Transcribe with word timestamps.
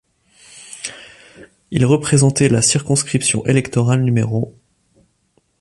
Il 1.69 1.85
représentait 1.85 2.49
la 2.49 2.63
circonscription 2.63 3.45
électorale 3.45 4.03
No. 4.03 4.55